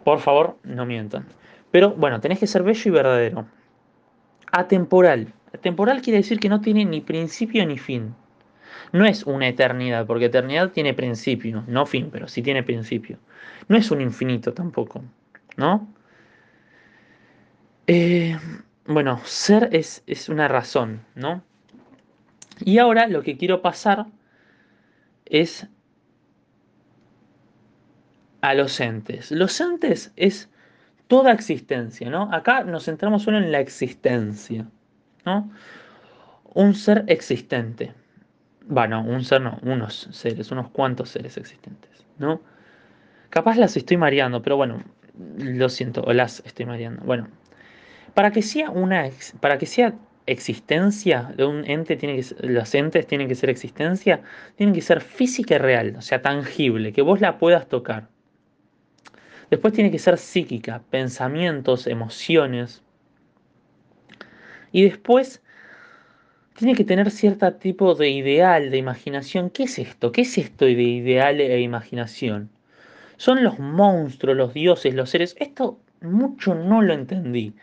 por 0.03 0.19
favor, 0.19 0.57
no 0.63 0.85
mientan. 0.85 1.25
Pero 1.71 1.91
bueno, 1.91 2.19
tenés 2.19 2.39
que 2.39 2.47
ser 2.47 2.63
bello 2.63 2.81
y 2.85 2.91
verdadero. 2.91 3.45
Atemporal. 4.51 5.33
Atemporal 5.53 6.01
quiere 6.01 6.19
decir 6.19 6.39
que 6.39 6.49
no 6.49 6.61
tiene 6.61 6.85
ni 6.85 7.01
principio 7.01 7.65
ni 7.65 7.77
fin. 7.77 8.15
No 8.91 9.05
es 9.05 9.23
una 9.25 9.47
eternidad, 9.47 10.05
porque 10.05 10.25
eternidad 10.25 10.71
tiene 10.71 10.93
principio, 10.93 11.63
no 11.67 11.85
fin, 11.85 12.09
pero 12.11 12.27
sí 12.27 12.41
tiene 12.41 12.63
principio. 12.63 13.17
No 13.67 13.77
es 13.77 13.91
un 13.91 14.01
infinito 14.01 14.53
tampoco, 14.53 15.03
¿no? 15.57 15.87
Eh, 17.87 18.37
bueno, 18.85 19.19
ser 19.25 19.69
es, 19.71 20.03
es 20.07 20.29
una 20.29 20.47
razón, 20.47 21.01
¿no? 21.15 21.43
Y 22.63 22.79
ahora 22.79 23.07
lo 23.07 23.23
que 23.23 23.37
quiero 23.37 23.61
pasar 23.61 24.07
es 25.25 25.67
a 28.41 28.53
los 28.53 28.79
entes. 28.79 29.31
Los 29.31 29.59
entes 29.59 30.11
es 30.15 30.49
toda 31.07 31.31
existencia, 31.31 32.09
¿no? 32.09 32.29
Acá 32.33 32.63
nos 32.63 32.85
centramos 32.85 33.23
solo 33.23 33.37
en 33.37 33.51
la 33.51 33.59
existencia, 33.59 34.67
¿no? 35.25 35.49
Un 36.53 36.73
ser 36.73 37.03
existente. 37.07 37.93
Bueno, 38.65 39.01
un 39.01 39.23
ser 39.23 39.41
no, 39.41 39.59
unos 39.61 40.09
seres, 40.11 40.51
unos 40.51 40.69
cuantos 40.69 41.09
seres 41.09 41.37
existentes, 41.37 42.05
¿no? 42.17 42.41
Capaz 43.29 43.57
las 43.57 43.77
estoy 43.77 43.97
mareando, 43.97 44.41
pero 44.41 44.57
bueno, 44.57 44.83
lo 45.37 45.69
siento, 45.69 46.01
o 46.03 46.13
las 46.13 46.41
estoy 46.45 46.65
mareando. 46.65 47.03
Bueno, 47.03 47.27
para 48.13 48.31
que 48.31 48.41
sea 48.41 48.69
una, 48.69 49.09
para 49.39 49.57
que 49.57 49.65
sea 49.65 49.93
existencia 50.27 51.33
de 51.35 51.45
un 51.45 51.65
ente, 51.65 51.95
tiene 51.95 52.21
que, 52.21 52.47
los 52.47 52.75
entes 52.75 53.07
tienen 53.07 53.27
que 53.27 53.35
ser 53.35 53.49
existencia, 53.49 54.21
tienen 54.55 54.75
que 54.75 54.81
ser 54.81 55.01
física 55.01 55.55
y 55.55 55.57
real, 55.57 55.95
o 55.97 56.01
sea, 56.01 56.21
tangible, 56.21 56.93
que 56.93 57.01
vos 57.01 57.21
la 57.21 57.39
puedas 57.39 57.67
tocar. 57.67 58.09
Después 59.49 59.73
tiene 59.73 59.91
que 59.91 59.99
ser 59.99 60.17
psíquica, 60.17 60.83
pensamientos, 60.89 61.87
emociones. 61.87 62.83
Y 64.73 64.83
después 64.83 65.41
tiene 66.57 66.75
que 66.75 66.83
tener 66.83 67.09
cierto 67.11 67.53
tipo 67.53 67.95
de 67.95 68.09
ideal, 68.09 68.69
de 68.71 68.77
imaginación. 68.77 69.49
¿Qué 69.49 69.63
es 69.63 69.79
esto? 69.79 70.11
¿Qué 70.11 70.21
es 70.21 70.37
esto 70.37 70.65
de 70.65 70.73
ideal 70.73 71.39
e 71.39 71.61
imaginación? 71.61 72.49
Son 73.15 73.43
los 73.43 73.57
monstruos, 73.59 74.35
los 74.35 74.53
dioses, 74.53 74.93
los 74.93 75.09
seres. 75.09 75.35
Esto 75.39 75.79
mucho 76.01 76.53
no 76.53 76.81
lo 76.81 76.93
entendí. 76.93 77.53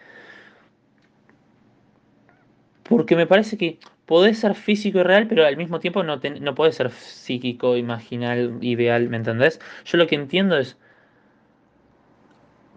Porque 2.85 3.17
me 3.17 3.27
parece 3.27 3.57
que 3.57 3.79
podés 4.07 4.39
ser 4.39 4.55
físico 4.55 4.99
y 4.99 5.03
real, 5.03 5.27
pero 5.27 5.47
al 5.47 5.57
mismo 5.57 5.81
tiempo 5.81 6.03
no, 6.03 6.21
no 6.41 6.55
podés 6.55 6.77
ser 6.77 6.91
psíquico, 6.91 7.77
imaginal, 7.77 8.59
ideal, 8.61 9.09
¿me 9.09 9.17
entendés? 9.17 9.61
Yo 9.87 9.99
lo 9.99 10.07
que 10.07 10.15
entiendo 10.15 10.59
es, 10.59 10.77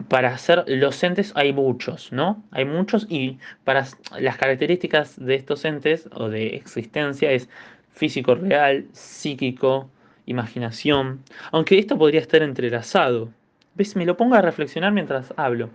para 0.08 0.28
hacer 0.28 0.64
los 0.68 1.02
entes 1.02 1.32
hay 1.34 1.52
muchos, 1.52 2.12
¿no? 2.12 2.42
Hay 2.52 2.64
muchos 2.64 3.06
y 3.10 3.38
para 3.64 3.86
las 4.18 4.36
características 4.36 5.22
de 5.22 5.34
estos 5.34 5.64
entes 5.64 6.08
o 6.12 6.28
de 6.28 6.54
existencia 6.56 7.30
es 7.32 7.48
físico 7.90 8.34
real, 8.36 8.86
psíquico, 8.92 9.90
imaginación, 10.26 11.22
aunque 11.52 11.78
esto 11.78 11.98
podría 11.98 12.20
estar 12.20 12.42
entrelazado. 12.42 13.30
¿Ves? 13.74 13.96
Me 13.96 14.06
lo 14.06 14.16
pongo 14.16 14.36
a 14.36 14.42
reflexionar 14.42 14.92
mientras 14.92 15.34
hablo 15.36 15.68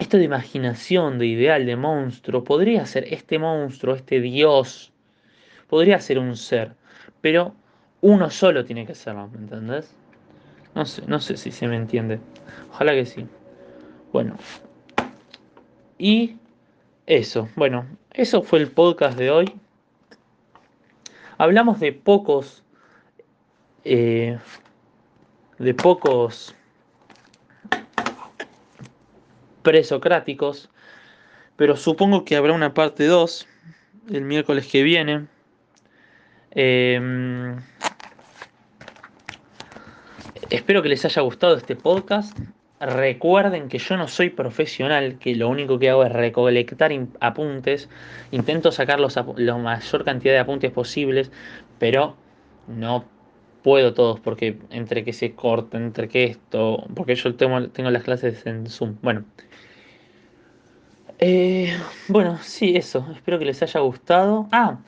esto 0.00 0.16
de 0.16 0.24
imaginación, 0.24 1.18
de 1.18 1.26
ideal, 1.26 1.66
de 1.66 1.76
monstruo, 1.76 2.42
podría 2.42 2.86
ser 2.86 3.04
este 3.12 3.38
monstruo, 3.38 3.94
este 3.94 4.20
dios, 4.20 4.92
podría 5.68 6.00
ser 6.00 6.18
un 6.18 6.36
ser, 6.36 6.72
pero 7.20 7.54
uno 8.00 8.30
solo 8.30 8.64
tiene 8.64 8.86
que 8.86 8.94
serlo, 8.94 9.28
¿me 9.28 9.38
entendés? 9.38 9.94
No 10.74 10.86
sé, 10.86 11.02
no 11.06 11.20
sé 11.20 11.36
si 11.36 11.52
se 11.52 11.68
me 11.68 11.76
entiende. 11.76 12.18
Ojalá 12.70 12.92
que 12.92 13.04
sí. 13.04 13.26
Bueno. 14.12 14.36
Y 15.98 16.36
eso, 17.06 17.48
bueno, 17.56 17.86
eso 18.12 18.42
fue 18.42 18.60
el 18.60 18.70
podcast 18.70 19.18
de 19.18 19.30
hoy. 19.30 19.52
Hablamos 21.36 21.78
de 21.78 21.92
pocos, 21.92 22.64
eh, 23.84 24.38
de 25.58 25.74
pocos 25.74 26.54
presocráticos, 29.62 30.70
pero 31.56 31.76
supongo 31.76 32.24
que 32.24 32.36
habrá 32.36 32.52
una 32.52 32.74
parte 32.74 33.06
2 33.06 33.46
el 34.12 34.22
miércoles 34.22 34.66
que 34.66 34.82
viene. 34.82 35.26
Em, 36.52 37.56
espero 40.50 40.82
que 40.82 40.88
les 40.88 41.04
haya 41.04 41.22
gustado 41.22 41.56
este 41.56 41.76
podcast. 41.76 42.36
Recuerden 42.80 43.68
que 43.68 43.78
yo 43.78 43.96
no 43.96 44.08
soy 44.08 44.30
profesional, 44.30 45.18
que 45.18 45.34
lo 45.34 45.48
único 45.48 45.78
que 45.78 45.90
hago 45.90 46.04
es 46.04 46.12
recolectar 46.12 46.90
apuntes. 47.20 47.90
Intento 48.30 48.72
sacar 48.72 48.98
la 49.00 49.58
mayor 49.58 50.04
cantidad 50.04 50.32
de 50.32 50.38
apuntes 50.38 50.72
posibles, 50.72 51.30
pero 51.78 52.16
no 52.66 53.04
puedo 53.62 53.92
todos 53.92 54.20
porque 54.20 54.58
entre 54.70 55.04
que 55.04 55.12
se 55.12 55.34
corta, 55.34 55.76
entre 55.76 56.08
que 56.08 56.24
esto, 56.24 56.86
porque 56.94 57.14
yo 57.14 57.34
tengo, 57.34 57.68
tengo 57.68 57.90
las 57.90 58.02
clases 58.02 58.46
en 58.46 58.66
Zoom. 58.66 58.96
Bueno, 59.02 59.24
eh, 61.20 61.76
bueno, 62.08 62.38
sí, 62.42 62.76
eso. 62.76 63.06
Espero 63.14 63.38
que 63.38 63.44
les 63.44 63.62
haya 63.62 63.80
gustado. 63.80 64.48
Ah, 64.52 64.78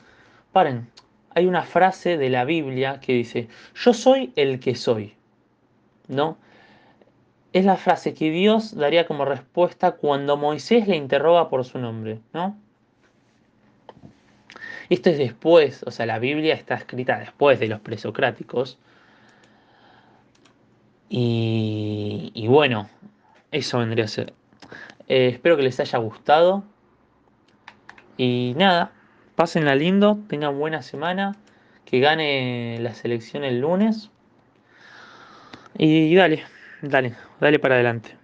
paren. 0.51 0.89
Hay 1.35 1.45
una 1.45 1.63
frase 1.63 2.17
de 2.17 2.29
la 2.29 2.45
Biblia 2.45 2.99
que 2.99 3.13
dice, 3.13 3.47
yo 3.75 3.93
soy 3.93 4.33
el 4.35 4.59
que 4.59 4.75
soy. 4.75 5.15
¿No? 6.07 6.37
es 7.53 7.65
la 7.65 7.77
frase 7.77 8.15
que 8.15 8.31
Dios 8.31 8.75
daría 8.75 9.05
como 9.05 9.25
respuesta 9.25 9.91
cuando 9.91 10.37
Moisés 10.37 10.87
le 10.87 10.95
interroga 10.95 11.49
por 11.49 11.63
su 11.65 11.77
nombre, 11.77 12.19
¿no? 12.33 12.57
Esto 14.89 15.11
es 15.11 15.17
después, 15.19 15.83
o 15.83 15.91
sea, 15.91 16.05
la 16.07 16.19
Biblia 16.19 16.55
está 16.55 16.75
escrita 16.75 17.19
después 17.19 17.59
de 17.59 17.67
los 17.67 17.79
presocráticos. 17.79 18.79
Y, 21.09 22.31
y 22.33 22.47
bueno, 22.47 22.89
eso 23.51 23.77
vendría 23.77 24.05
a 24.05 24.07
ser. 24.07 24.33
Eh, 25.07 25.29
espero 25.33 25.57
que 25.57 25.63
les 25.63 25.79
haya 25.79 25.99
gustado. 25.99 26.63
Y 28.17 28.53
nada, 28.57 28.91
pásenla 29.35 29.75
lindo, 29.75 30.19
tengan 30.27 30.57
buena 30.57 30.81
semana, 30.81 31.35
que 31.85 31.99
gane 31.99 32.77
la 32.79 32.93
selección 32.93 33.43
el 33.43 33.59
lunes. 33.59 34.11
Y 35.77 36.13
dale, 36.15 36.43
dale, 36.81 37.15
dale 37.39 37.59
para 37.59 37.75
adelante. 37.75 38.15